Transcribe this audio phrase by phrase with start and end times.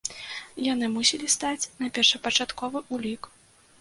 [0.73, 3.21] Яны мусілі стаць на першапачатковы ўлік.